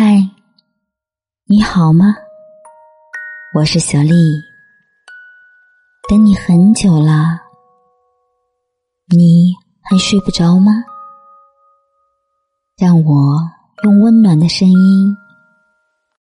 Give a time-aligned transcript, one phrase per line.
[0.00, 0.30] 嗨，
[1.46, 2.14] 你好吗？
[3.52, 4.12] 我是小丽，
[6.08, 7.36] 等你很久了，
[9.08, 9.52] 你
[9.82, 10.70] 还睡不着吗？
[12.76, 13.40] 让我
[13.82, 15.16] 用温暖的声音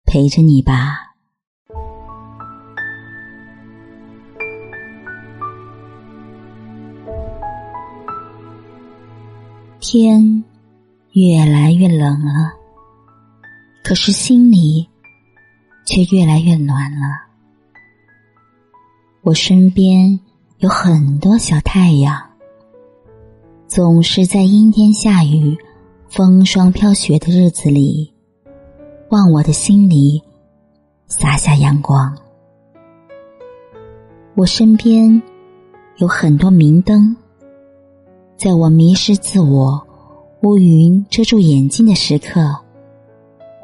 [0.07, 1.13] 陪着你吧。
[9.81, 10.43] 天
[11.13, 12.57] 越来越冷了。
[13.87, 14.85] 可是心里
[15.85, 17.07] 却越来越暖了。
[19.23, 20.19] 我身边
[20.59, 22.21] 有很多小太阳，
[23.69, 25.57] 总是在阴天下雨、
[26.09, 28.13] 风霜飘雪的日子里，
[29.11, 30.21] 往我的心里
[31.07, 32.13] 洒下阳光。
[34.35, 35.23] 我身边
[35.99, 37.15] 有很多明灯，
[38.37, 39.81] 在我迷失自我、
[40.43, 42.66] 乌云遮住眼睛的时刻。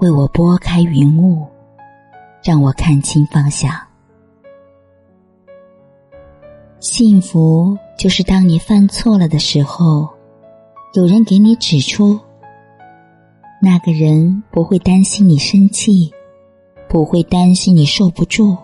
[0.02, 1.46] 为我拨开云雾，
[2.42, 3.72] 让我看清方向。
[6.80, 10.10] 幸福就是当你犯错了的时候，
[10.94, 12.18] 有人给你指出。
[13.60, 16.12] 那个人不会担心你生气，
[16.88, 18.56] 不会担心你受不住。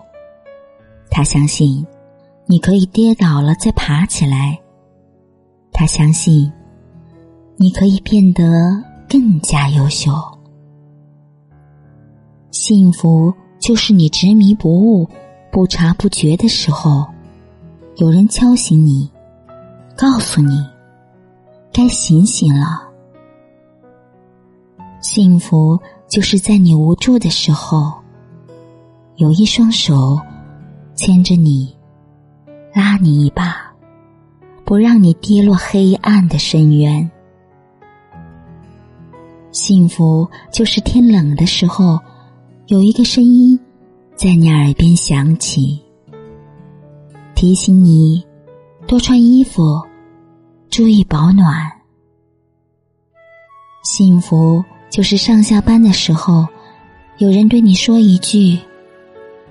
[1.09, 1.87] 他相信
[2.47, 4.59] 你可以跌倒了再爬起来。
[5.71, 6.51] 他相信
[7.55, 8.43] 你可以变得
[9.07, 10.11] 更加优秀。
[12.51, 15.07] 幸福就是你执迷不悟、
[15.51, 17.05] 不察不觉的时候，
[17.97, 19.07] 有人敲醒你，
[19.95, 20.65] 告诉你
[21.71, 22.81] 该醒醒了。
[24.99, 27.93] 幸福就是在你无助的时候，
[29.17, 30.19] 有一双手
[30.95, 31.71] 牵着你，
[32.73, 33.71] 拉你一把，
[34.65, 37.09] 不让你跌落黑暗的深渊。
[39.51, 41.99] 幸福就是天冷的时候。
[42.69, 43.59] 有一个声音
[44.15, 45.81] 在你耳边响起，
[47.33, 48.23] 提醒你
[48.85, 49.81] 多穿衣服，
[50.69, 51.51] 注意保暖。
[53.81, 56.47] 幸福就是上下班的时候，
[57.17, 58.59] 有人对你说一句：“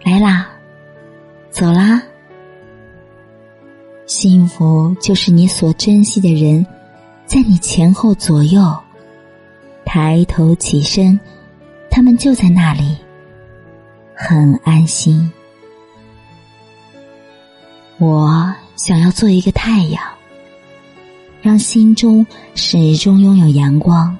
[0.05, 0.49] 来啦，
[1.51, 2.01] 走啦。”
[4.07, 6.65] 幸福就是你所珍惜的人，
[7.27, 8.63] 在你前后左右，
[9.85, 11.19] 抬头起身，
[11.91, 12.97] 他们就在那里。
[14.21, 15.31] 很安心。
[17.99, 20.03] 我想要做一个太阳，
[21.41, 24.19] 让心中始终拥有阳光。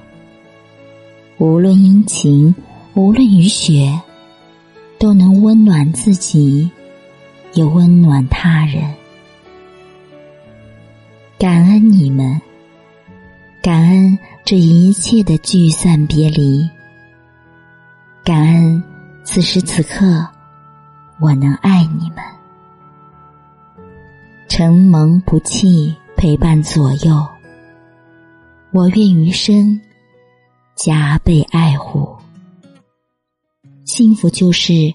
[1.37, 2.55] 无论阴晴，
[2.93, 3.99] 无论雨雪，
[4.97, 6.71] 都能温暖自己，
[7.51, 8.81] 也温暖他人。
[11.37, 12.39] 感恩你们，
[13.61, 16.69] 感恩这一切的聚散别离，
[18.23, 18.81] 感恩。
[19.23, 20.27] 此时此刻，
[21.19, 22.17] 我能爱你们，
[24.47, 27.27] 承蒙不弃，陪伴左右。
[28.71, 29.79] 我愿余生
[30.75, 32.15] 加倍爱护。
[33.85, 34.93] 幸福就是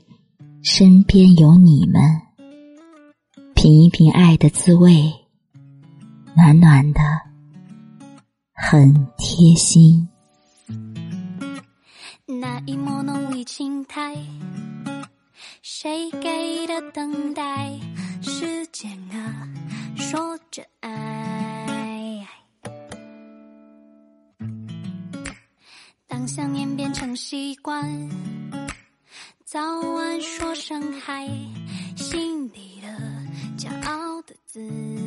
[0.63, 2.01] 身边有你们，
[3.55, 5.13] 品一品爱的滋味，
[6.37, 7.01] 暖暖的，
[8.53, 10.09] 很贴心。
[12.67, 14.17] 一抹浓丽青苔，
[15.61, 17.79] 谁给的等待？
[18.23, 19.47] 时间啊，
[19.97, 22.27] 说着爱。
[26.07, 28.11] 当想念变成习惯，
[29.45, 31.29] 早晚说声嗨，
[31.97, 32.89] 心底的
[33.59, 35.04] 骄傲的字。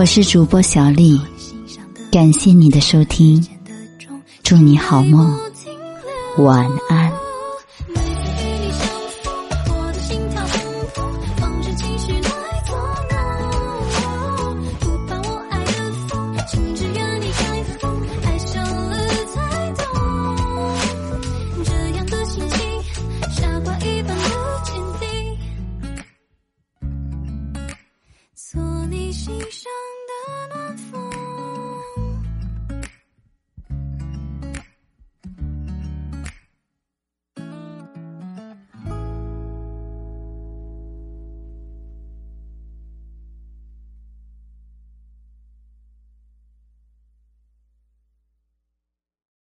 [0.00, 1.20] 我是主播小丽，
[2.10, 3.46] 感谢你的收听，
[4.42, 5.38] 祝你好梦，
[6.38, 7.12] 晚安。
[28.34, 29.79] 做你心上。